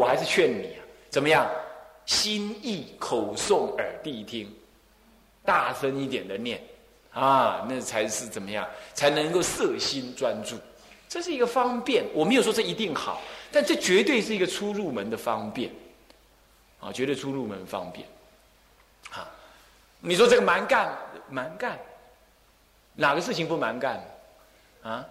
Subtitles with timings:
[0.00, 0.80] 我还是劝你啊，
[1.10, 1.46] 怎么样？
[2.06, 4.50] 心意口诵耳谛听，
[5.44, 6.60] 大声一点的念
[7.12, 8.66] 啊，那才是怎么样？
[8.94, 10.56] 才能够摄心专注。
[11.06, 13.20] 这是一个方便，我没有说这一定好，
[13.52, 15.70] 但这绝对是一个出入门的方便
[16.80, 18.08] 啊，绝对出入门方便。
[19.10, 19.30] 啊，
[20.00, 20.96] 你说这个蛮干，
[21.28, 21.78] 蛮干，
[22.94, 24.02] 哪个事情不蛮干？
[24.82, 25.06] 啊？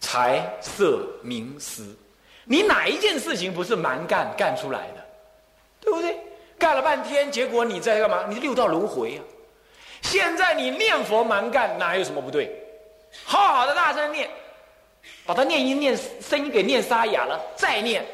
[0.00, 1.94] 财色名食，
[2.46, 5.04] 你哪一件事情不是蛮干干出来的？
[5.80, 6.18] 对不对？
[6.58, 8.24] 干了半天，结果你在干嘛？
[8.28, 9.20] 你六道轮回啊！
[10.00, 12.50] 现在你念佛蛮干，哪有什么不对？
[13.24, 14.30] 好好的大声念，
[15.26, 18.04] 把它念音念声音给念沙哑了，再念。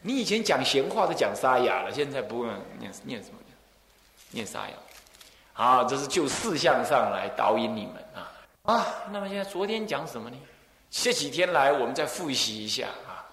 [0.00, 3.38] 你以前讲闲话都讲沙哑了，现在不问念念什么？
[4.30, 4.74] 念沙哑。
[5.52, 8.32] 好，这是就四相上来导引你们啊。
[8.62, 10.36] 啊，那么现在昨天讲什么呢？
[10.94, 13.24] 这几天来，我们再复习一下啊。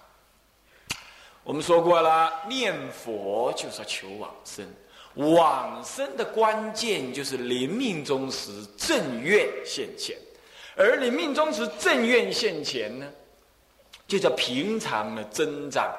[1.44, 4.66] 我们说过了，念佛就是要求往生，
[5.14, 10.16] 往生的关键就是临命终时正愿现前，
[10.74, 13.06] 而临命终时正愿现前呢，
[14.08, 15.94] 就叫平常的增长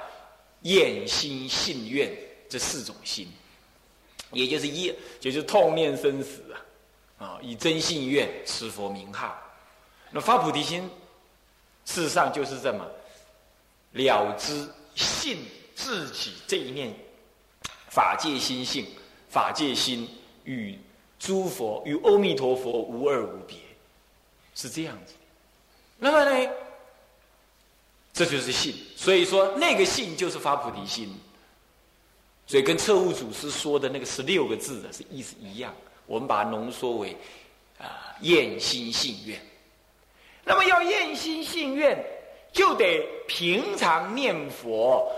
[0.64, 2.12] 愿心信愿
[2.50, 3.31] 这四种心，
[4.31, 6.58] 也就是一，也就是痛念生死啊。
[7.23, 9.40] 啊，以真信愿持佛名号，
[10.09, 10.90] 那发菩提心，
[11.86, 12.86] 事实上就是这么
[13.94, 15.40] 了知信
[15.76, 16.94] 自己这一念
[17.90, 18.86] 法界心性，
[19.30, 20.08] 法界心
[20.44, 20.78] 与
[21.20, 23.58] 诸佛与阿弥陀佛无二无别，
[24.56, 25.14] 是这样子。
[25.98, 26.52] 那么呢，
[28.14, 28.76] 这就是信。
[28.96, 31.14] 所以说，那个信就是发菩提心。
[32.48, 35.74] 所以跟彻悟祖师说的那个十六个字的是意思一样。
[36.06, 37.16] 我们把它浓缩为
[37.78, 39.40] 啊，厌心信愿。
[40.44, 41.97] 那么要厌心信愿，
[42.52, 45.11] 就得平常念佛、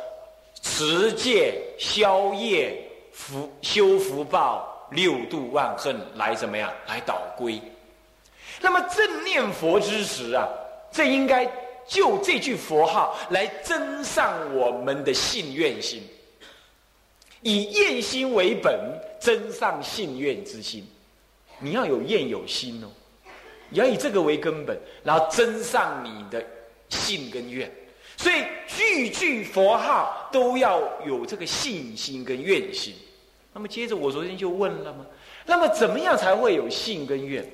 [0.61, 2.77] 持戒、消业、
[3.11, 6.72] 福修福报、六度万恨来怎么样？
[6.88, 7.62] 来导归。
[8.62, 10.47] 那么正念佛之时啊，
[10.91, 11.45] 这应该
[11.88, 16.01] 就这句佛号来增上我们的信愿心。
[17.41, 18.79] 以厌心为本，
[19.19, 20.88] 增上信愿之心。
[21.59, 22.88] 你要有厌有心哦，
[23.73, 26.44] 要以这个为根本，然后增上你的
[26.89, 27.72] 信跟愿。
[28.16, 32.94] 所以句句佛号都要有这个信心跟愿心。
[33.53, 35.06] 那么接着我昨天就问了吗？
[35.45, 37.47] 那么怎么样才会有信跟愿？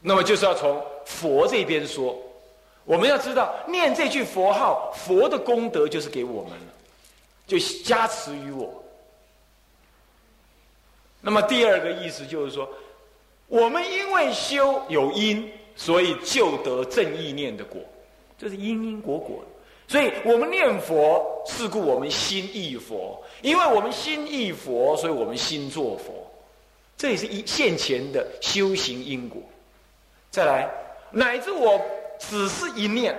[0.00, 2.16] 那么就是要从佛这边说。
[2.84, 6.66] 我们要知道，念这句佛号，佛的功德就是给我们了，
[7.46, 8.79] 就加持于我。
[11.20, 12.68] 那么第二个意思就是说，
[13.46, 17.80] 我们因为修有因，所以就得正意念的果，
[18.38, 19.44] 这是因因果果。
[19.86, 26.30] 所以我们念佛是故我们心意佛，因为我们心意佛，所以我们心作佛，
[26.96, 29.42] 这也是一现前的修行因果。
[30.30, 30.70] 再来，
[31.10, 31.80] 乃至我。
[32.22, 33.18] 只是一念，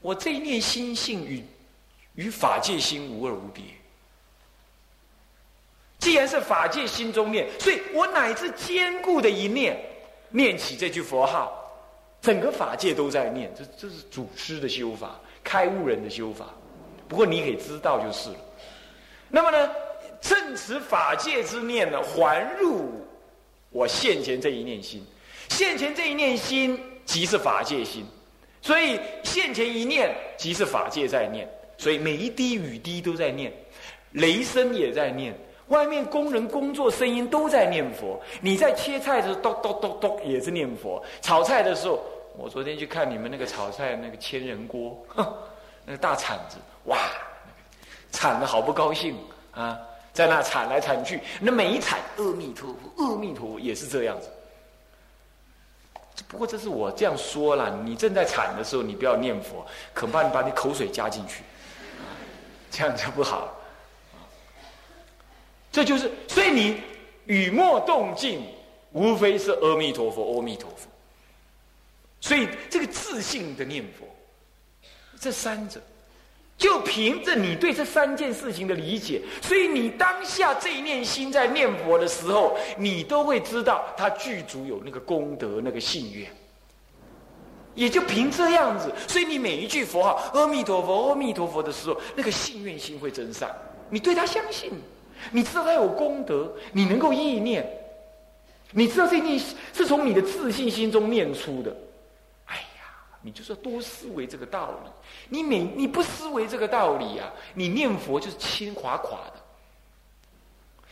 [0.00, 1.44] 我这一念心性与
[2.16, 3.62] 与法界心无二无别。
[6.04, 9.74] 既然是法界心中念，所以我乃至坚固的一念，
[10.28, 11.50] 念起这句佛号，
[12.20, 13.50] 整个法界都在念。
[13.56, 16.44] 这这是祖师的修法，开悟人的修法。
[17.08, 18.36] 不过你可以知道就是了。
[19.30, 19.70] 那么呢，
[20.20, 22.90] 正持法界之念呢，还入
[23.70, 25.02] 我现前这一念心。
[25.48, 28.04] 现前这一念心，即是法界心，
[28.60, 31.48] 所以现前一念，即是法界在念，
[31.78, 33.50] 所以每一滴雨滴都在念，
[34.12, 35.34] 雷声也在念，
[35.68, 38.20] 外面工人工作声音都在念佛。
[38.40, 42.02] 你在切菜的时候，咚咚咚咚也是念佛；炒菜的时候，
[42.36, 45.34] 我昨天去看你们那个炒菜那个千人锅，哼
[45.86, 46.98] 那个大铲子，哇，
[48.12, 49.16] 铲的好不高兴
[49.52, 49.78] 啊，
[50.12, 54.28] 在那铲来铲去，那每一铲，阿弥陀佛，阿弥陀佛，也是这样子。
[56.28, 61.42] 不过这是我这样说了，你正在铲的时候，你不要念佛，恐怕你把你口水加进去，
[62.70, 63.52] 这样就不好。
[65.74, 66.80] 这就是，所以你
[67.26, 68.40] 语默动静，
[68.92, 70.88] 无非是阿弥陀佛，阿弥陀佛。
[72.20, 74.06] 所以这个自信的念佛，
[75.18, 75.80] 这三者。
[76.56, 86.30] 就凭着你对这三件事情的理解，所以你当下这一念心在念佛的时候，你都会知道他具足有那个功德、那个信愿。
[87.74, 93.50] 也就凭这样子，所以你每一句佛号“阿弥陀佛，阿弥陀佛”的时候，那个信愿心会增上。
[93.90, 94.70] 你对他相信，
[95.30, 97.66] 你知道他有功德，你能够意念，
[98.72, 99.38] 你知道这念
[99.72, 101.74] 是从你的自信心中念出的。
[102.46, 104.90] 哎呀，你就是要多思维这个道理。
[105.28, 109.34] 你每你不思维这个道理啊，你念佛就是轻垮垮的。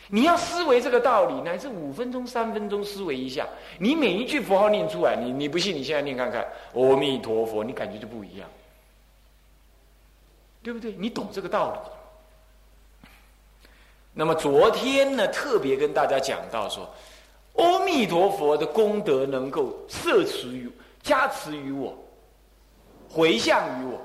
[0.09, 3.47] 你要思维这个道理，乃至五分钟、三分钟思维一下，
[3.79, 8.49] 你每一句佛号念出来，你你不信，你现在念看看，阿弥陀佛，你感觉就不一样，
[10.61, 10.91] 对不对？
[10.97, 11.79] 你懂这个道理。
[14.15, 16.87] 那么昨天呢，特别跟大家讲到说，
[17.55, 20.71] 阿弥陀佛的功德能够摄持于、
[21.01, 21.97] 加持于我，
[23.09, 23.99] 回向于我。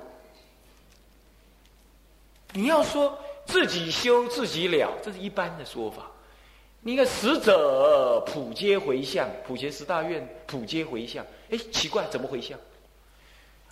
[2.55, 6.11] 你要说自己修自己了，这是一般的说法。
[6.81, 11.23] 你看使者普皆回向，普贤十大愿普皆回向。
[11.51, 12.59] 哎，奇怪，怎么回向？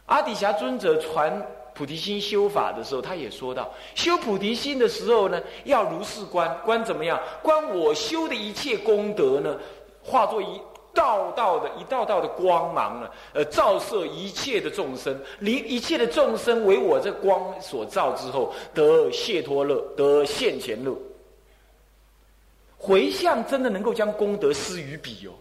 [0.05, 1.47] 阿底峡尊者传。
[1.77, 7.21] 菩提心修法的时候，他也说到，修菩提心的时候呢，要如是观，观怎么样？
[7.43, 9.59] 观我修的一切功德呢，
[10.03, 10.61] 化作一
[10.95, 20.97] 道道的、一道道的光芒呢，呃，照射一切的众生，离一切的众生为我这光所照之后，得解脱乐，得现前乐。
[22.79, 25.33] 回向真的能够将功德施于彼哦，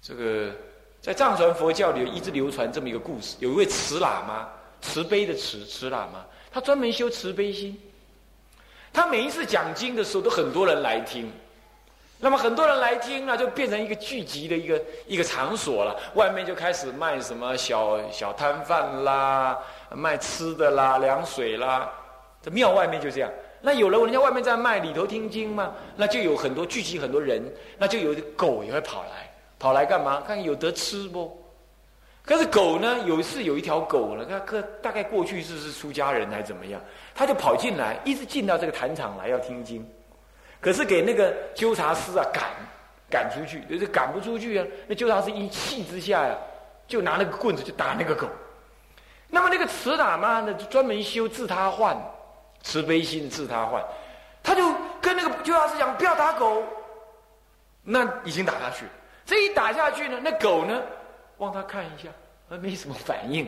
[0.00, 0.50] 这个。
[1.00, 4.48] 在藏传佛教里一直流传这么一个故事：有一位慈喇嘛，
[4.80, 7.80] 慈悲的慈，慈喇嘛，他专门修慈悲心。
[8.92, 11.30] 他每一次讲经的时候，都很多人来听。
[12.18, 15.96] 那么很多人来听呢，就变成一个聚集的一个一个场所了。
[16.14, 19.56] 外面就开始卖什么小小摊贩啦，
[19.94, 21.88] 卖吃的啦，凉水啦。
[22.42, 23.30] 这庙外面就这样。
[23.60, 27.40] 那有了人家外面在卖，里头听经嘛，那就有很多聚集很多人，
[27.78, 29.27] 那就有狗也会跑来。
[29.58, 30.22] 跑来干嘛？
[30.26, 31.36] 看有得吃不？
[32.24, 32.98] 可是狗呢？
[33.06, 36.78] 有一次有一条狗呢，它可大概过去是是出家人还怎么样？
[37.14, 39.88] 他就跑进来，一直进到这个坛场来要听经。
[40.60, 42.44] 可是给那个纠察师啊赶
[43.08, 44.66] 赶出去，就是赶不出去啊。
[44.86, 46.36] 那纠察师一气之下呀，
[46.86, 48.28] 就拿那个棍子就打那个狗。
[49.28, 51.96] 那么那个慈喇嘛呢，就专门修自他换，
[52.62, 53.82] 慈悲心自他换，
[54.42, 54.62] 他就
[55.00, 56.62] 跟那个纠察师讲：不要打狗。
[57.82, 58.84] 那已经打下去。
[59.28, 60.82] 这一打下去呢，那狗呢，
[61.36, 62.08] 望他看一下，
[62.48, 63.46] 还没什么反应。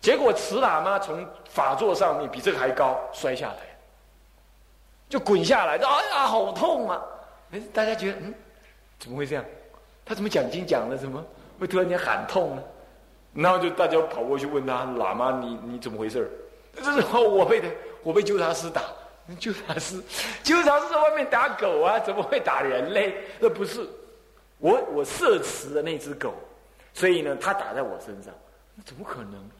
[0.00, 3.58] 结果慈喇嘛从法座上面比这个还高摔下来，
[5.08, 7.00] 就滚下来，哎呀，好痛啊！
[7.52, 8.34] 哎，大家觉得，嗯，
[8.98, 9.44] 怎么会这样？
[10.04, 11.24] 他怎么讲经讲的，怎么
[11.60, 12.62] 会突然间喊痛呢？
[13.32, 16.28] 然后就大家跑过去问他，喇嘛，你你怎么回事？
[16.74, 17.68] 这时候我被的，
[18.02, 18.82] 我被纠察师打。
[19.38, 20.02] 纠察师，
[20.42, 23.14] 纠察师在外面打狗啊，怎么会打人嘞？
[23.38, 23.88] 那不是。
[24.60, 26.34] 我我射持的那只狗，
[26.94, 28.32] 所以呢，它打在我身上，
[28.74, 29.50] 那怎么可能？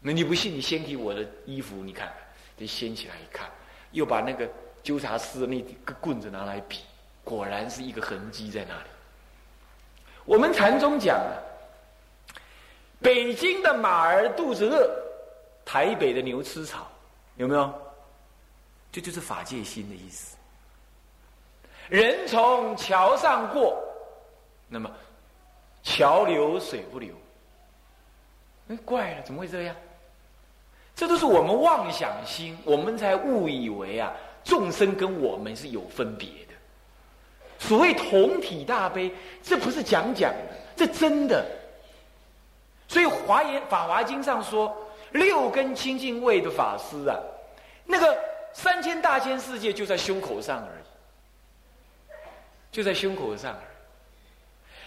[0.00, 0.52] 那你不信？
[0.52, 2.12] 你掀起我的衣服，你看，
[2.56, 3.48] 你掀起来一看，
[3.90, 4.48] 又把那个
[4.82, 6.80] 纠察师的那个棍子拿来比，
[7.22, 8.88] 果然是一个痕迹在那里。
[10.24, 11.36] 我们禅宗讲啊，
[13.00, 14.90] 北京的马儿肚子饿，
[15.64, 16.90] 台北的牛吃草，
[17.36, 17.72] 有没有？
[18.90, 20.36] 这就是法界心的意思。
[21.90, 23.91] 人从桥上过。
[24.72, 24.90] 那么，
[25.82, 27.14] 桥流水不流，
[28.70, 29.76] 哎，怪了，怎么会这样？
[30.94, 34.10] 这都是我们妄想心，我们才误以为啊，
[34.42, 36.54] 众生跟我们是有分别的。
[37.58, 41.44] 所谓同体大悲，这不是讲讲的，这真的。
[42.88, 44.74] 所以华严法华经上说，
[45.10, 47.18] 六根清净位的法师啊，
[47.84, 48.18] 那个
[48.54, 50.84] 三千大千世界就在胸口上而已，
[52.70, 53.54] 就在胸口上。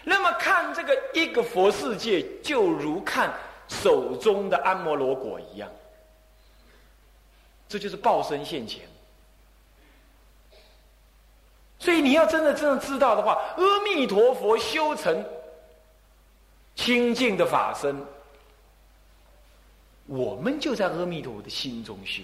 [0.07, 3.33] 那么看这个一个佛世界，就如看
[3.67, 5.67] 手中的安摩罗果一样，
[7.67, 8.87] 这就是报身现前。
[11.79, 15.25] 所以你要真的真的知道的话，阿弥陀佛修成
[16.75, 17.99] 清净的法身，
[20.05, 22.21] 我们就在阿弥陀佛的心中修。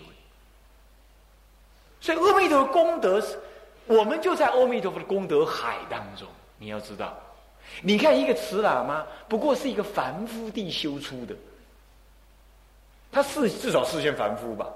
[1.99, 3.19] 所以阿弥陀佛功德，
[3.87, 6.27] 我们就在阿弥陀佛的功德海当中，
[6.59, 7.17] 你要知道。
[7.81, 11.33] 你看一个慈喇嘛，不过是一个凡夫地修出的，
[13.11, 14.67] 他是至少是先凡夫吧，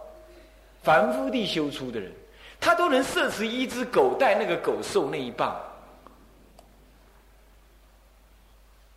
[0.81, 2.11] 凡夫地修出的人，
[2.59, 5.55] 他都能摄持一只狗，带那个狗受那一棒。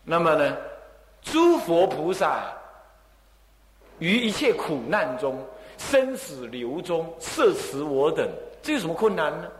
[0.04, 0.56] 那么呢，
[1.22, 2.50] 诸佛菩萨
[3.98, 5.44] 于一切苦难中、
[5.76, 8.26] 生死流中摄持我等，
[8.62, 9.50] 这有什么困难呢？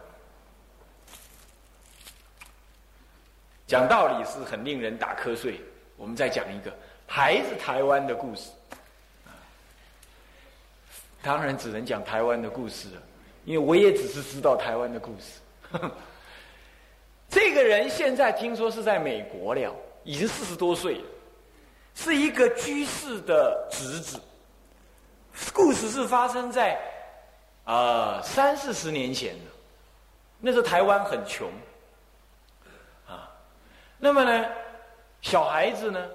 [3.68, 5.60] 讲道理是很令人打瞌睡。
[5.96, 6.72] 我们再讲一个，
[7.06, 8.50] 还是台湾的故事。
[11.20, 13.02] 当然只能讲台湾的故事了，
[13.44, 15.80] 因为我也只是知道台湾的故事。
[17.28, 21.04] 这个人现在听说是在美国了，已经四十多岁了，
[21.94, 24.18] 是一个居士的侄子。
[25.52, 26.80] 故事是发生在
[27.64, 29.50] 啊三四十年前的，
[30.40, 31.50] 那时候台湾很穷。
[33.98, 34.48] 那么呢，
[35.20, 36.08] 小孩子呢，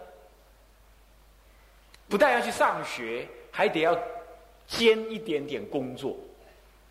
[2.08, 3.98] 不但要去上学，还得要
[4.66, 6.16] 兼一点点工作。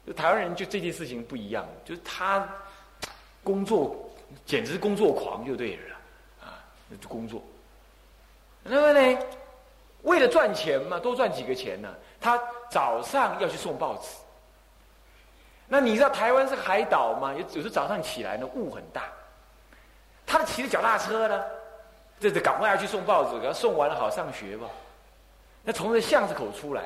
[0.06, 2.46] 就台湾人就这件事情不一样，就是他
[3.42, 4.10] 工作
[4.44, 5.96] 简直是工作狂就对了
[6.42, 6.58] 啊，
[7.00, 7.42] 就工作。
[8.62, 9.18] 那么呢，
[10.02, 11.88] 为了赚钱嘛，多赚几个钱呢，
[12.20, 12.38] 他
[12.70, 14.08] 早上要去送报纸。
[15.68, 17.32] 那你知道台湾是海岛嘛？
[17.32, 19.04] 有有时早上起来呢，雾很大。
[20.38, 21.44] 他骑着脚踏车呢，
[22.18, 24.66] 这这赶快要去送报纸，给他送完了好上学吧。
[25.62, 26.84] 那从这巷子口出来。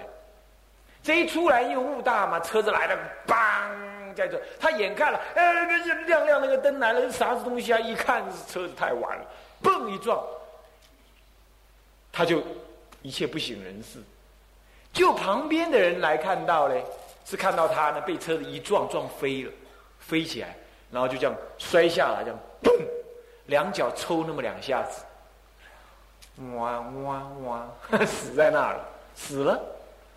[1.02, 2.98] 这一出来，因为雾大嘛，车子来了，
[3.28, 7.78] 梆，在这，他眼看了，哎，那亮亮那个灯来了，是啥子东西啊？
[7.78, 9.24] 一看车子太晚了，
[9.62, 10.20] 嘣一撞，
[12.10, 12.42] 他就
[13.02, 14.00] 一切不省人事。
[14.92, 16.84] 就旁边的人来看到嘞，
[17.24, 19.52] 是看到他呢被车子一撞撞飞了，
[20.00, 20.56] 飞起来，
[20.90, 22.84] 然后就这样摔下来，这样嘣，
[23.46, 25.04] 两脚抽那么两下子，
[26.56, 27.68] 哇哇哇，
[28.04, 28.84] 死在那儿了，
[29.14, 29.60] 死了。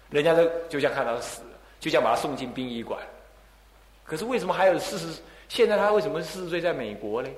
[0.09, 1.48] 人家就就像看到死了，
[1.79, 3.00] 就像把他送进殡仪馆。
[4.03, 5.21] 可是为什么还有四十？
[5.48, 7.29] 现在他为什么四十岁在美国呢？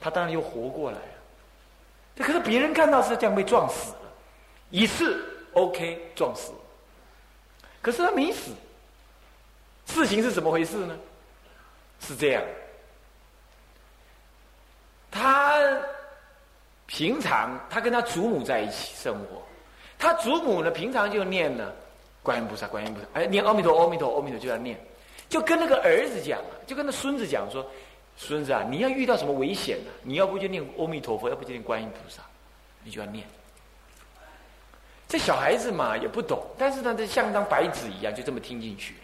[0.00, 1.04] 他当然又活过来了。
[2.16, 4.00] 这可是别人看到是这样被撞死了，
[4.70, 6.52] 一次 OK 撞死，
[7.82, 8.52] 可是他没死。
[9.86, 10.96] 事情是怎么回事呢？
[12.00, 12.42] 是这样，
[15.18, 15.58] 他
[16.86, 19.42] 平常他跟他祖母在一起生活，
[19.98, 21.72] 他祖母呢平常就念呢。
[22.20, 24.78] 观音菩萨，观音菩萨，哎，念阿弥陀，阿弥陀，阿弥陀，就要念，
[25.30, 27.64] 就跟那个儿子讲啊，就跟那孙子讲说，
[28.18, 29.90] 孙子啊，你要遇到什么危险呢？
[30.02, 32.22] 你要不就念阿弥陀佛，要不就念观音菩萨，
[32.84, 33.26] 你就要念。
[35.06, 38.94] 这小孩子嘛也不懂，但是呢，这像张白纸一样，就这么听进去。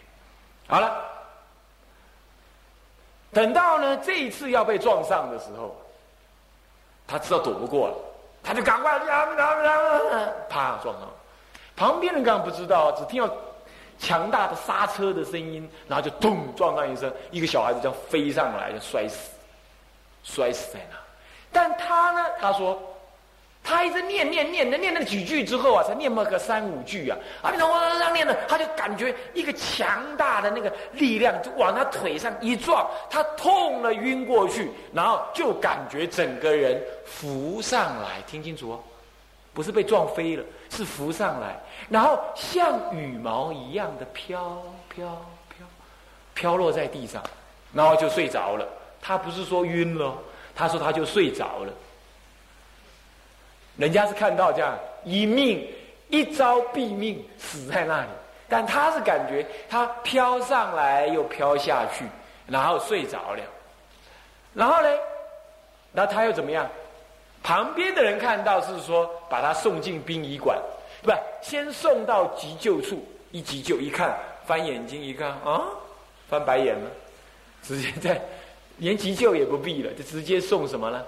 [0.67, 1.03] 好了，
[3.31, 5.75] 等到呢这一次要被撞上的时候，
[7.07, 7.95] 他知道躲不过了，
[8.43, 8.99] 他就赶快
[10.49, 11.09] 啪撞上。
[11.75, 13.33] 旁边人刚刚不知道，只听到
[13.99, 19.29] 强大的刹车的声音，然后就咚撞上一声，一个小孩子这样飞上来就摔死，
[20.23, 20.97] 摔死在那。
[21.51, 22.77] 但他呢，他说，
[23.65, 38.79] 他一直念念念的念那几句之后啊，才念么个三五句啊，啊，然后这样念的，他就感觉一个强大的那个力量就往他腿上一撞，他痛了晕过去，然后就感觉整个人浮上来，听清楚哦。
[39.51, 41.57] 不是被撞飞了，是浮上来，
[41.89, 45.05] 然后像羽毛一样的飘飘
[45.47, 45.65] 飘，
[46.33, 47.23] 飘落在地上，
[47.73, 48.67] 然后就睡着了。
[49.01, 50.13] 他不是说晕了，
[50.53, 51.71] 他说他就睡着了。
[53.77, 55.67] 人家是看到这样一命
[56.09, 58.07] 一招毙命，死在那里，
[58.47, 62.05] 但他是感觉他飘上来又飘下去，
[62.47, 63.41] 然后睡着了。
[64.53, 64.87] 然后呢，
[65.91, 66.69] 那他又怎么样？
[67.43, 70.59] 旁边的人看到是说把他送进殡仪馆，
[71.03, 75.61] 不，先送到急救处，一急救一看，翻眼睛一看啊，
[76.27, 76.89] 翻白眼了，
[77.61, 78.19] 直接在
[78.77, 81.03] 连急救也不必了，就直接送什么呢？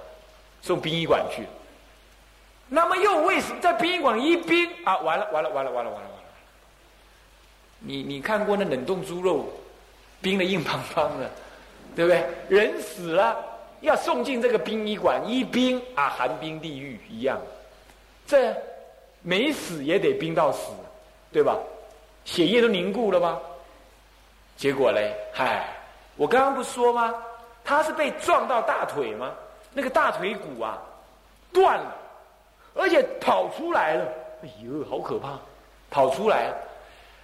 [0.62, 1.44] 送殡仪馆去。
[2.70, 4.98] 那么又为什么在殡仪馆一冰啊？
[4.98, 6.10] 完了完了完了完了完了完了！
[7.80, 9.48] 你你看过那冷冻猪肉，
[10.22, 11.30] 冰的硬邦邦的，
[11.96, 12.28] 对不对？
[12.50, 13.36] 人死了。
[13.82, 17.40] 要送进这个殡仪馆，一冰啊，寒冰地狱一样。
[18.26, 18.52] 这
[19.22, 20.72] 没死也得冰到死，
[21.32, 21.56] 对吧？
[22.26, 23.40] 血液都凝固了吗？
[24.58, 25.70] 结果嘞，嗨，
[26.16, 27.14] 我刚刚不说吗？
[27.64, 29.32] 他是被撞到大腿吗？
[29.72, 30.82] 那个大腿骨啊
[31.54, 31.96] 断了，
[32.78, 34.06] 而且跑出来了。
[34.44, 35.40] 哎呦，好可怕！
[35.90, 36.56] 跑出来了，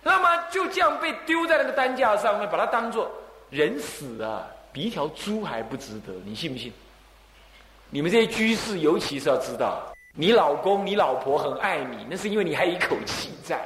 [0.01, 3.11] 那么就这样被丢在那个担架上面，把它当做
[3.49, 4.47] 人死啊。
[4.71, 6.73] 比一条猪还不值得，你信不信？
[7.91, 13.61] 你们这些居士，尤其是要知道，你老公、你老婆很爱你，那是因为你还有一口气在，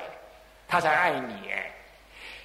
[0.68, 1.36] 他才爱你。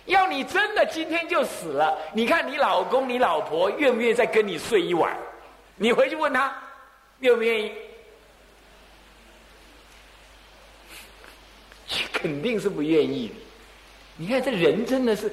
[0.05, 5.17] 要你真的今天就死了，你看你老公、你老婆愿不愿意再跟你睡一晚？
[5.75, 6.55] 你回去问他，
[7.21, 7.73] 愿不愿意？
[12.23, 13.33] 肯定是不愿意。
[14.17, 15.33] 你看这人真的是，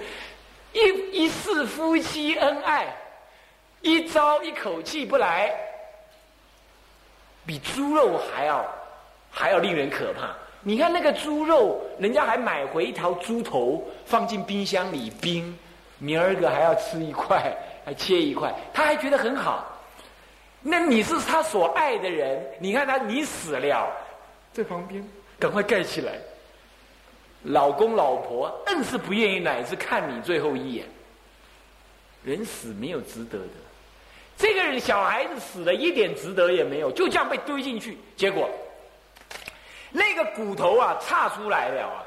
[0.74, 2.88] 一一世夫妻恩爱。
[3.82, 5.54] 一朝一口气不来，
[7.46, 8.66] 比猪肉还要
[9.32, 10.36] 还要令人可怕。
[10.62, 15.58] 你看那个猪肉，人家还买回一条猪头放进冰箱里冰，
[15.98, 17.56] 明儿个还要吃一块，
[17.86, 19.66] 还切一块，他还觉得很好。
[20.62, 23.88] 那你是他所爱的人，你看他你死了，
[24.52, 25.02] 在旁边
[25.40, 26.12] 赶快盖起来。
[27.44, 30.86] 老公老婆硬是不愿意，乃至看你最后一眼。
[32.24, 33.54] 人死没有值得的，
[34.38, 38.50] 这个人小孩子死了一点值得也没有，就这样被堆进去，结果
[39.92, 42.04] 那个骨头啊岔出来了啊，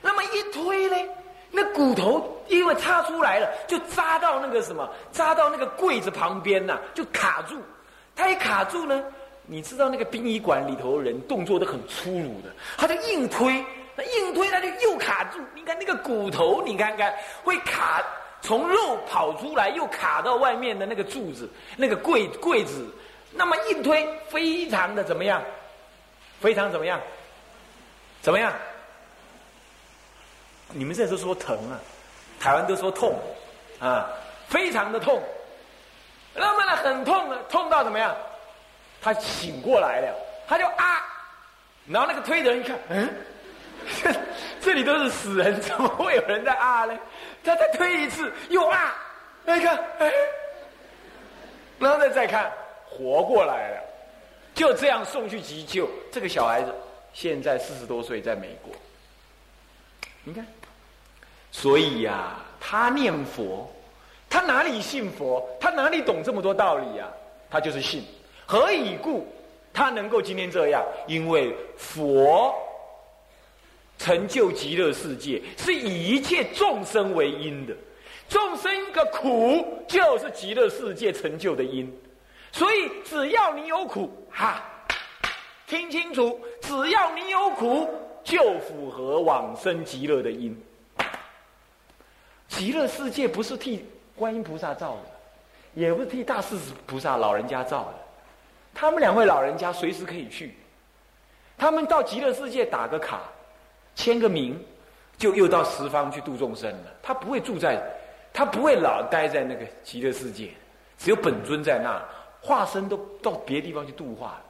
[0.00, 1.12] 那么一推呢，
[1.50, 7.60] 那骨头因为插出来了，就扎到那个什么，扎到那个柜子旁边呐，就卡住。
[8.14, 9.02] 他一卡住呢，
[9.46, 13.64] 你知道那个殡仪馆里头人动作都很粗鲁的，他就硬推，
[14.02, 15.38] 硬推他就又卡住。
[15.54, 18.02] 你看那个骨头，你看看会卡，
[18.40, 22.86] 从肉跑出来又卡到外面的那个柱子，那个柜柜子，
[23.32, 25.42] 那么硬推非常的怎么样？
[26.40, 27.00] 非常怎么样？
[28.22, 28.52] 怎么样？
[30.72, 31.80] 你们这都说疼啊，
[32.38, 33.18] 台湾都说痛
[33.80, 34.08] 啊，
[34.48, 35.22] 非常的痛。
[36.32, 38.16] 那么呢，很痛了，痛到怎么样？
[39.02, 40.14] 他醒过来了，
[40.46, 41.02] 他就啊，
[41.88, 43.08] 然后那个推的人一看，嗯，
[44.70, 46.96] 这里都是死人，怎么会有人在啊呢？
[47.42, 48.94] 他再推一次，又啊，
[49.44, 50.12] 你看，哎，
[51.80, 52.52] 然后再再看，
[52.88, 53.82] 活过来了，
[54.54, 55.90] 就这样送去急救。
[56.12, 56.72] 这个小孩子
[57.12, 58.72] 现在四十多岁，在美国。
[60.22, 60.46] 你看，
[61.50, 63.68] 所以呀，他念佛。
[64.28, 65.44] 他哪里信佛？
[65.60, 67.08] 他哪里懂这么多道理呀？
[67.50, 68.04] 他就是信。
[68.46, 69.26] 何以故？
[69.72, 72.54] 他能够今天这样，因为佛
[74.00, 77.76] 成就极乐世界，是以一切众生为因的。
[78.30, 81.94] 众生一个苦，就是极乐世界成就的因。
[82.50, 84.64] 所以只要你有苦，哈，
[85.66, 87.86] 听清楚，只要你有苦，
[88.24, 90.58] 就符合往生极乐的因。
[92.48, 93.84] 极乐世界不是替。
[94.16, 95.02] 观音菩萨造的，
[95.72, 96.54] 也不是替大势
[96.86, 97.94] 菩萨老人家造的。
[98.74, 100.54] 他们两位老人家随时可以去，
[101.56, 103.22] 他们到极乐世界打个卡，
[103.94, 104.58] 签个名，
[105.18, 106.92] 就又到十方去度众生了。
[107.02, 107.82] 他不会住在，
[108.32, 110.50] 他不会老待在那个极乐世界，
[110.98, 112.02] 只有本尊在那，
[112.40, 114.40] 化身都到别的地方去度化。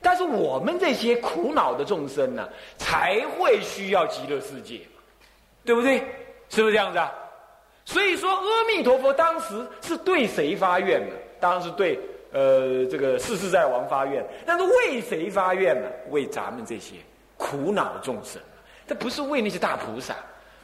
[0.00, 4.80] 但是我们这些苦恼的众生呢，才会需要极乐世界，
[5.64, 5.98] 对不对？
[6.48, 7.10] 是不是这样子啊？
[7.84, 11.14] 所以说，阿弥陀佛当时是对谁发愿呢？
[11.40, 11.98] 当然是对
[12.32, 14.24] 呃这个世世在王发愿。
[14.44, 15.88] 但是为谁发愿呢？
[16.10, 16.96] 为咱们这些
[17.36, 18.42] 苦恼众生。
[18.92, 20.14] 这不是为那些大菩萨。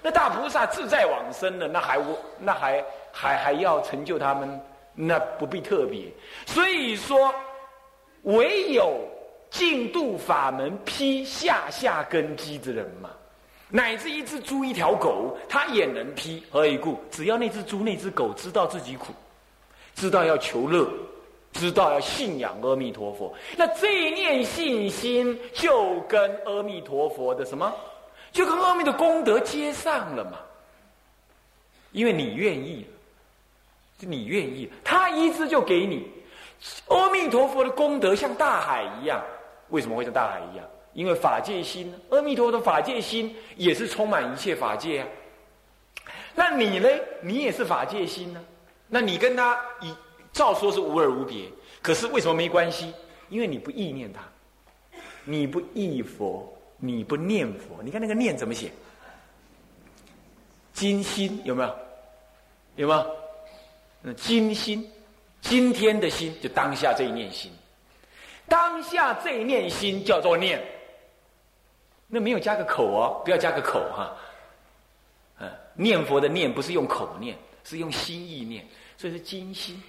[0.03, 4.61] 那大菩萨自在往生了，那还我那还还还要成就他们，
[4.95, 6.05] 那不必特别。
[6.45, 7.35] 所以说，
[8.25, 9.01] 唯有
[9.49, 13.09] 净度法门披下下根基之人嘛。
[13.71, 16.45] 乃至一只猪、一条狗，它也能批。
[16.51, 17.01] 何以故？
[17.11, 19.15] 只要那只猪、那只狗知道自己苦，
[19.95, 20.87] 知道要求乐，
[21.55, 27.75] 知道要信仰阿弥陀佛，那这一念信心就跟阿弥陀佛的什么，
[28.33, 30.39] 就跟阿弥的功德接上了嘛。
[31.93, 32.87] 因为你愿意，
[34.01, 36.09] 你愿意，他一直就给你。
[36.89, 39.23] 阿弥陀佛的功德像大海一样，
[39.69, 40.67] 为什么会像大海一样？
[40.93, 45.09] 因为法界心，阿弥陀佛的法界心也是充满一切法界啊。
[46.35, 46.89] 那你呢？
[47.21, 48.45] 你也是法界心呢？
[48.89, 49.95] 那你跟他以
[50.33, 51.45] 照说是无二无别，
[51.81, 52.93] 可是为什么没关系？
[53.29, 54.21] 因为你不意念他，
[55.25, 57.83] 你不意佛，你不念佛。
[57.83, 58.71] 你看那个念怎么写？
[60.73, 61.79] 金心有没有？
[62.77, 63.05] 有吗？
[64.01, 64.89] 那金心，
[65.41, 67.51] 今天的心就当下这一念心，
[68.47, 70.65] 当下这一念心叫做念。
[72.07, 74.17] 那没有加个口哦，不要加个口哈。
[75.41, 78.65] 嗯，念佛的念不是用口念，是用心意念，
[78.97, 79.83] 所以是金心。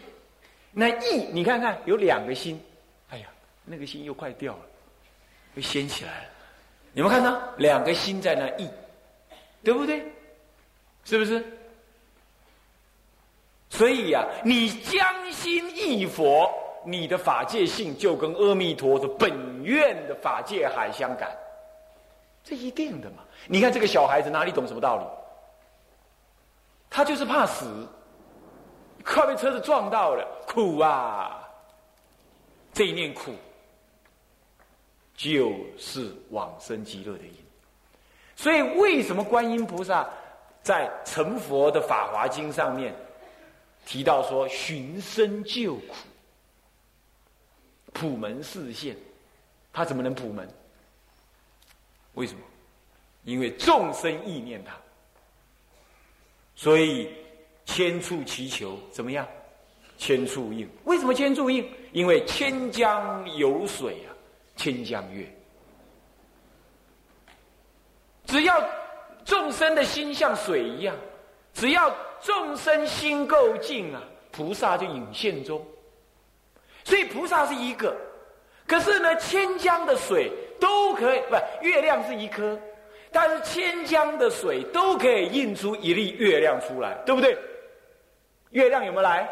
[0.72, 2.60] 那意你看看有两个心，
[3.10, 3.28] 哎呀，
[3.64, 4.62] 那个心又快掉了，
[5.54, 6.30] 又掀起来了。
[6.94, 8.70] 你们看呢两个心在那意，
[9.64, 10.04] 对不对？
[11.06, 11.44] 是不是？
[13.70, 16.52] 所以呀，你将心意佛，
[16.86, 21.32] 你的法界性就跟阿弥陀的本愿的法界海相感。
[22.44, 23.24] 这一定的嘛？
[23.48, 25.04] 你看这个小孩子哪里懂什么道理？
[26.90, 27.88] 他就是怕死，
[29.06, 31.48] 快被车子撞到了，苦啊！
[32.74, 33.34] 这一念苦，
[35.20, 37.34] 就是往生极乐的因。
[38.38, 40.10] 所以，为什么观音菩萨
[40.64, 42.96] 在成佛的《法华经》上面
[43.86, 45.94] 提到说寻声救苦，
[47.92, 48.96] 普门示现？
[49.74, 50.48] 他怎么能普门？
[52.14, 52.40] 为什么？
[53.26, 54.74] 因为众生意念他，
[56.56, 57.10] 所以
[57.66, 59.28] 千处祈求怎么样？
[59.98, 60.66] 千处应。
[60.86, 61.70] 为什么千处应？
[61.92, 64.09] 因为千江有水啊，
[64.60, 65.26] 千江月。
[68.26, 68.62] 只要
[69.24, 70.94] 众生的心像水一样，
[71.54, 75.66] 只要众生心够净啊，菩萨就隐现中。
[76.84, 77.96] 所以菩萨是一个，
[78.68, 82.60] 可是呢，千江的水都可以，不，月亮是一颗，
[83.14, 87.38] 但是千江的水都可以印出一粒月亮出来，对不对？
[88.50, 89.30] 月亮有没有来？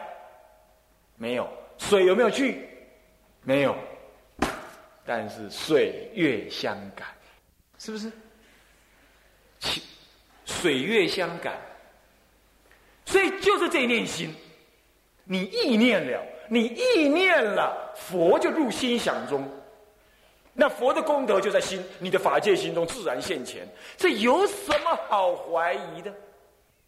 [1.17, 1.45] 没有。
[1.77, 2.67] 水有没有去？
[3.43, 3.75] 没有。
[5.07, 7.07] 但是水月相感，
[7.79, 8.11] 是不是？
[10.45, 11.57] 水月相感，
[13.05, 14.35] 所以就是这念心，
[15.23, 19.49] 你意念了，你意念了，佛就入心想中，
[20.53, 26.13] 那佛的功德就在心，你的法界心中自然现前，这有什么好怀疑的？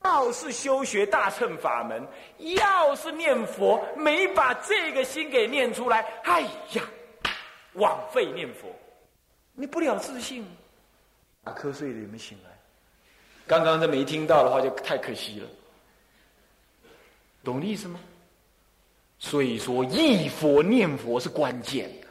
[0.04, 2.06] 要是修学大乘法门，
[2.38, 6.42] 要是念佛没把这个心给念出来，哎
[6.74, 6.84] 呀，
[7.80, 8.68] 枉费念佛，
[9.54, 10.46] 你不了自信，
[11.44, 12.50] 打瞌睡的有没有醒来？
[13.48, 15.48] 刚刚这没听到的话，就太可惜了。
[17.44, 18.00] 懂意思吗？
[19.18, 22.08] 所以说，忆佛念佛是关键的，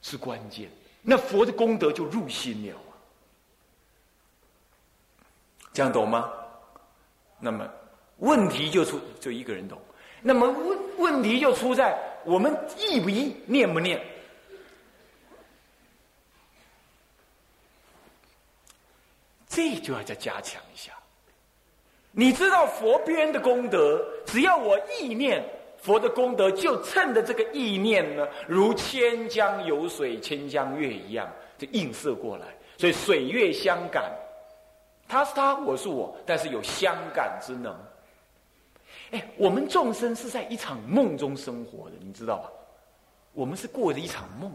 [0.00, 0.70] 是关键。
[1.02, 2.92] 那佛的功德就入心了啊。
[5.72, 6.30] 这样懂吗？
[7.38, 7.68] 那么
[8.18, 9.80] 问题就出，就一个人懂。
[10.22, 13.98] 那么问问题就出在我们意不意，念不念？
[19.60, 20.92] 这就要再加强一下。
[22.12, 25.44] 你知道佛边的功德，只要我意念，
[25.76, 32.46] 佛的功德就趁着这个意念呢，如千江有水千江月一样，就映射过来。
[32.78, 34.10] 所以水月相感。
[35.06, 37.76] 他是他，我是我，但是有相感之能。
[39.10, 42.50] 哎，我们众生是在一场梦中生活的，你知道吧？
[43.34, 44.50] 我们是过着一场梦。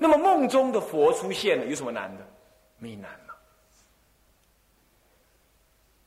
[0.00, 2.24] 那么梦中的佛出现了，有什么难的？
[2.78, 3.34] 没难嘛。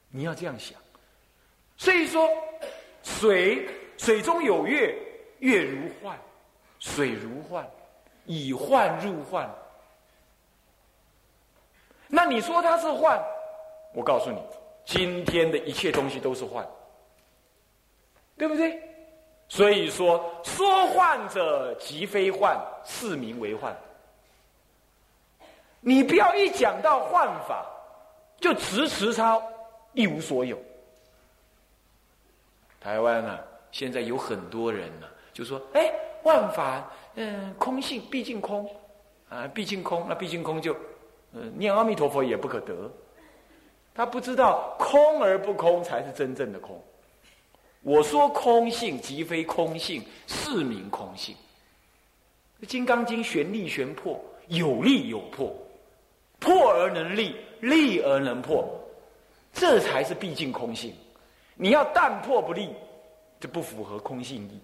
[0.09, 0.79] 你要这样想。
[1.75, 2.29] 所以说，
[3.03, 4.95] 水水中有月，
[5.39, 6.17] 月如幻，
[6.79, 7.69] 水如幻，
[8.25, 9.49] 以幻入幻。
[12.07, 13.21] 那你说它是幻，
[13.93, 14.41] 我告诉你，
[14.85, 16.65] 今天的一切东西都是幻，
[18.37, 18.90] 对不对？
[19.51, 23.75] 所以说，说幻者即非幻，是名为幻。
[25.81, 27.65] 你不要一讲到幻法，
[28.39, 29.43] 就直持操
[29.91, 30.57] 一无所有。
[32.79, 33.41] 台湾啊，
[33.73, 38.73] 现在有很多人呢，就说：“哎，万法，嗯，空性，毕竟空，
[39.27, 40.73] 啊，毕竟空，那毕竟空就。”
[41.35, 42.89] 嗯，念阿弥陀佛也不可得，
[43.93, 46.81] 他不知道空而不空才是真正的空。
[47.81, 51.35] 我说空性即非空性，是名空性。
[52.65, 55.55] 《金刚经》玄立玄破，有立有破，
[56.39, 58.67] 破而能立，立而能破，
[59.53, 60.93] 这才是毕竟空性。
[61.55, 62.69] 你要但破不立，
[63.39, 64.59] 就不符合空性义。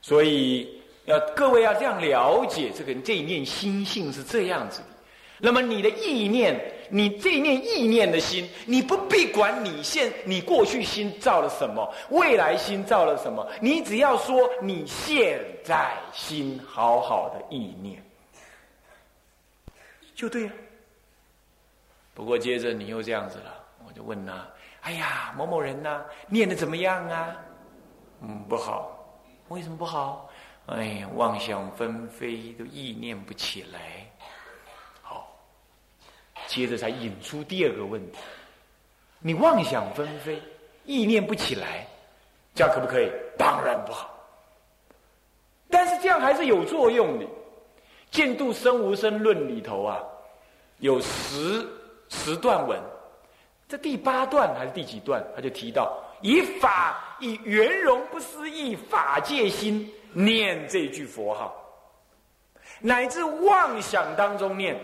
[0.00, 0.76] 所以。
[1.08, 4.86] 要各位要这样了解这个这一念心性是这样子的，
[5.38, 6.54] 那么你的意念，
[6.90, 18.02] 你这念意念的心，你不必管你现你过去心造了什么，未来心造了什么，你只要说你现在心好好的意念，
[20.14, 20.52] 就对了。
[22.14, 23.54] 不过接着你又这样子了，
[23.86, 24.46] 我就问他：
[24.80, 27.36] 哎呀，某某人呐，念的怎么样啊？
[28.22, 28.98] 嗯，不好，
[29.48, 30.28] 为什么不好？
[30.66, 34.07] 哎呀，妄想纷飞，都意念不起来。
[36.48, 38.18] 接着才引出第二个问题：
[39.20, 40.42] 你妄想纷飞，
[40.84, 41.86] 意念不起来，
[42.54, 43.08] 这样可不可以？
[43.36, 44.12] 当然不好。
[45.70, 47.24] 但是这样还是有作用的。
[48.10, 50.02] 《见度生无生论》里头啊，
[50.78, 51.64] 有十
[52.08, 52.80] 十段文，
[53.68, 55.22] 这第八段还是第几段？
[55.36, 59.88] 他就提到：以法以圆融不思议法界心。
[60.14, 61.54] 念这句佛号，
[62.80, 64.74] 乃至妄想当中念，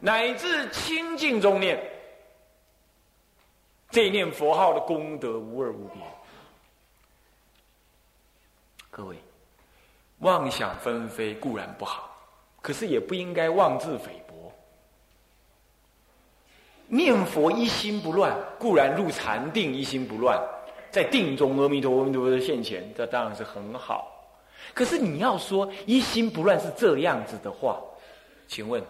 [0.00, 1.78] 乃至清净中念，
[3.90, 6.02] 这念佛号的功德无二无别。
[8.90, 9.16] 各位，
[10.20, 12.10] 妄想纷飞固然不好，
[12.62, 14.52] 可是也不应该妄自菲薄。
[16.88, 20.40] 念佛一心不乱，固然入禅定一心不乱，
[20.90, 24.10] 在定中阿弥陀佛、阿弥陀佛的现前，这当然是很好。
[24.72, 27.80] 可是你要说一心不乱是这样子的话，
[28.48, 28.82] 请问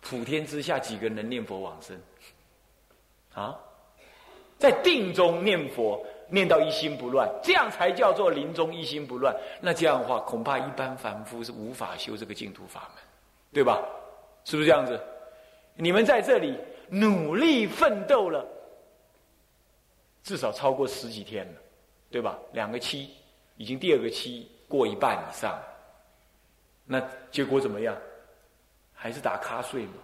[0.00, 2.00] 普天之下几个人念佛往生？
[3.34, 3.56] 啊，
[4.58, 9.34] 在定中念佛，念到一心不乱，这样才叫做临终一心不乱。
[9.60, 13.02] 那这样的话，恐怕一般凡夫是无法修这个净土法门，
[13.52, 13.80] 对吧？
[14.44, 15.00] 是不是这样子？
[15.76, 16.58] 你们在这里
[16.88, 18.44] 努力奋斗了，
[20.24, 21.60] 至少超过十几天了，
[22.10, 22.38] 对吧？
[22.52, 23.10] 两个期，
[23.56, 25.56] 已经第二个期过一半以上，
[26.84, 27.96] 那结果怎么样？
[29.02, 29.94] 还是打瞌睡嘛？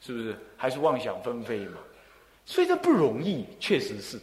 [0.00, 0.34] 是不是？
[0.56, 1.78] 还是妄想纷飞嘛？
[2.46, 4.18] 所以这不容易，确实是。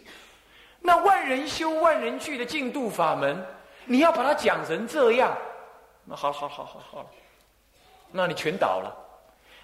[0.81, 3.37] 那万人修万人去的净度法门，
[3.85, 5.37] 你要把它讲成这样，
[6.03, 7.11] 那好好好好好，
[8.11, 8.91] 那你全倒了。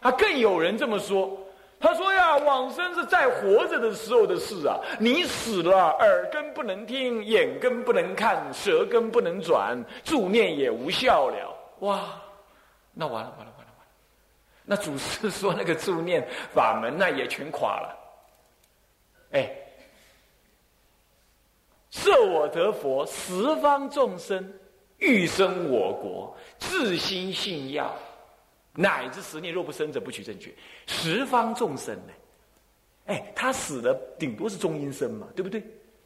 [0.02, 1.36] 啊，更有人这么说，
[1.80, 11.56] 他说呀，往生是在活着的时候的事啊，你死了，耳根不能听，眼根不能看，舌根不能转，助念也无效了。
[11.80, 12.22] 哇，
[12.94, 13.53] 那完了完了完了完了，
[14.66, 18.00] 那祖师说那个助念法门，那也全垮了。
[19.32, 19.52] 哎，
[21.92, 24.54] 设我得佛，十方众生
[25.00, 27.94] 欲生我国，自心信要，
[28.74, 30.54] 乃至十念若不生者，不取正觉。
[30.88, 32.14] 十方众生呢？
[33.08, 35.62] 哎，他死了，顶多是中阴身嘛，对不对？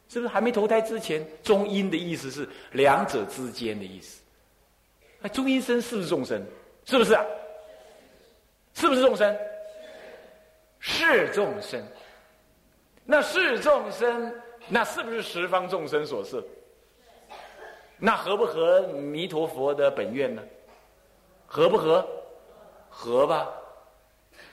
[0.08, 4.20] 是不是还没投胎之前，中阴的意思是两者之间的意思？
[5.20, 6.42] 那中阴身是不是众生？
[6.86, 7.22] 是不是啊？
[8.78, 9.36] 是不是众生？
[10.78, 11.84] 是众生。
[13.04, 14.32] 那是众生，
[14.68, 16.40] 那是不是十方众生所设？
[17.98, 20.40] 那合不合弥陀佛的本愿呢？
[21.44, 22.06] 合不合？
[22.88, 23.48] 合吧。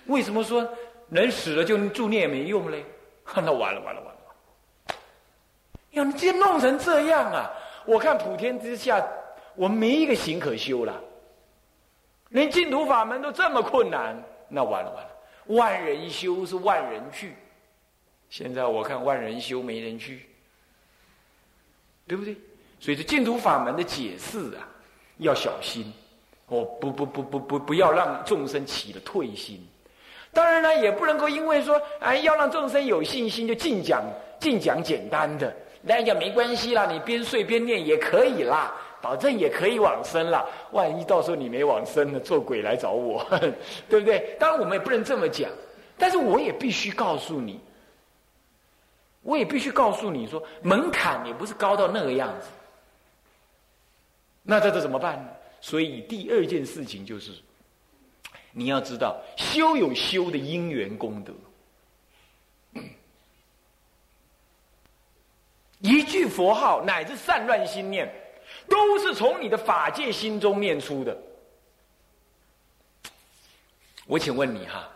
[0.08, 0.68] 为什么说
[1.10, 2.84] 人死了就助念也没用嘞？
[3.36, 4.96] 那完了完了完了！
[5.92, 7.54] 呀，你今天弄成这样啊！
[7.86, 9.08] 我看普天之下，
[9.54, 11.00] 我没一个行可修了。
[12.36, 15.10] 连净土法门都这么困难，那完了完了！
[15.46, 17.34] 万人修是万人去。
[18.30, 20.26] 现在我看万人修没人去，
[22.06, 22.36] 对不对？
[22.78, 24.68] 所以这净土法门的解释啊，
[25.18, 25.94] 要小心
[26.48, 29.66] 哦，不不不不不不要让众生起了退心。
[30.34, 34.04] 当然呢，也不能够因为说哎要让众生有信心，就尽讲
[34.42, 38.74] 尽讲简单的，那也没关系啦，你边睡边念也可以啦，
[39.06, 40.50] 保证也可以往生了。
[40.72, 43.24] 万一到时候你没往生呢，做鬼来找我，
[43.88, 44.36] 对不对？
[44.40, 45.52] 当然我们也不能这么讲，
[45.96, 47.60] 但是我也必须告诉你。
[49.22, 52.48] 我也必须告诉你说，门槛也不是高到那个样子。
[54.42, 55.30] 那这这怎么办呢？
[55.62, 57.32] 所以第二件事情就是，
[58.54, 61.32] 你要知道，修有修的因缘功德。
[65.80, 68.12] 一句佛号乃至散乱心念，
[68.68, 71.18] 都是从你的法界心中念出的。
[74.08, 74.88] 我请问你哈，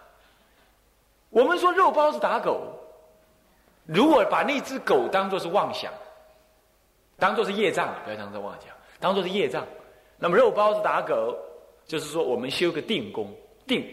[1.30, 2.76] 我们说肉包子打狗。
[3.86, 5.92] 如果把那只狗当做是妄想，
[7.18, 8.70] 当做是业障，不要当做妄想，
[9.00, 9.66] 当做是业障，
[10.20, 11.36] 那么肉包子打狗，
[11.88, 13.92] 就是说我们修个定功，定，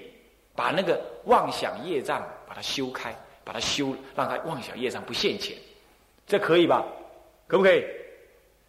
[0.55, 5.57] 把那个妄想业障把它修开，把它修，让它妄想业障不现前，
[6.27, 6.85] 这可以吧？
[7.47, 7.83] 可不可以？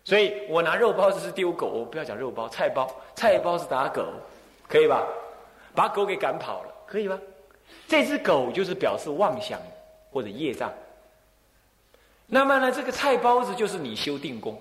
[0.08, 4.06] 所以我拿肉包子是丢狗，不要讲肉包，菜包，菜包是打狗，
[4.65, 5.06] 可以吧？
[5.76, 7.20] 把狗给赶跑了，可以吧？
[7.89, 9.60] 这只狗就是表示妄想
[10.10, 10.72] 或者业障。
[12.26, 14.58] 那么呢，这个菜包子就是你修定功，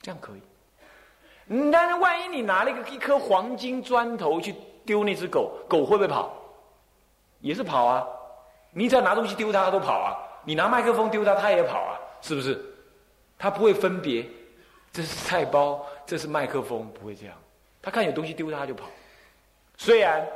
[0.00, 1.70] 这样可以。
[1.72, 6.32] 但是万一你拿了一个一颗黄金砖头去丢那只狗，狗会不会跑？
[7.40, 8.06] 也是跑啊！
[8.70, 10.14] 你只要拿东西丢它，它都跑啊！
[10.44, 11.98] 你拿麦克风丢它，它也跑啊！
[12.22, 12.75] 是不是？
[13.38, 14.26] 它不会分别，
[14.92, 17.36] 这是菜包，这是麦克风，不会这样。
[17.82, 18.88] 它看有东西丢它就跑。
[19.76, 20.26] 虽然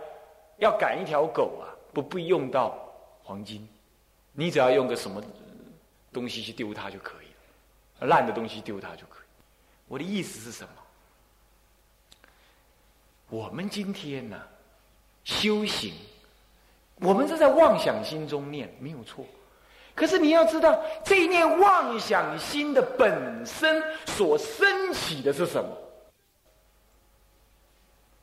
[0.58, 2.78] 要赶一条狗啊，不必用到
[3.22, 3.66] 黄金。
[4.32, 5.22] 你只要用个什么
[6.12, 7.26] 东西去丢它就可以
[8.00, 9.26] 了，烂的东西丢它就可以。
[9.88, 10.70] 我的意思是什么？
[13.28, 14.40] 我们今天呢，
[15.24, 15.94] 修行，
[16.96, 19.24] 我们是在妄想心中念，没有错。
[20.00, 25.70] 可是你要知道，这一念妄想心的本身所升起的是什么？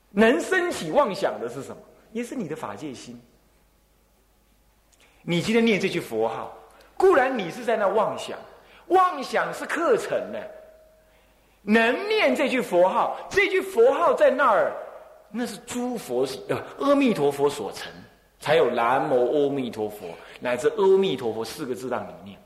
[0.09, 1.77] 能升起妄想的是什么？
[2.11, 3.21] 也是你的法界心。
[5.21, 6.51] 你今天念这句佛号，
[6.97, 8.39] 固然你是在那妄想，
[8.87, 10.39] 妄想是课程呢。
[11.61, 14.73] 能念这句佛号，这句佛号在那儿，
[15.29, 17.91] 那是诸佛呃阿弥陀佛所成，
[18.39, 20.07] 才有南无阿弥陀佛
[20.39, 22.39] 乃至阿弥陀佛四个字让你念。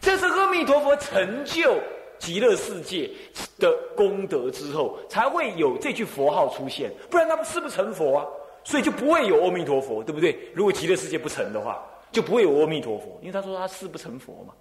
[0.00, 1.78] 这是阿弥陀佛成就
[2.18, 3.10] 极乐世界
[3.58, 8.26] 的功德之后，才会有这句佛号出现，不然他们是不成佛啊？
[8.64, 10.38] 所以就不会有阿弥陀佛，对不对？
[10.54, 14.54] 如果极乐世界不成的话，就不会有阿弥陀佛，因为他说他誓不成佛嘛。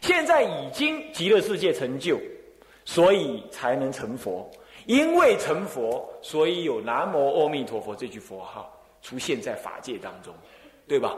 [0.00, 2.18] 现在已经极乐世界成就，
[2.84, 4.50] 所以才能成佛。
[4.86, 10.32] 因为成佛，所以有南无阿弥陀佛这句佛号出现在法界当中，
[10.86, 11.16] 对吧？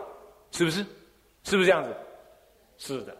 [0.50, 0.84] 是不是？
[1.44, 1.94] 是不是这样子？
[2.76, 3.16] 是的。